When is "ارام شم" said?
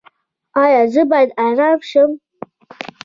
1.45-2.09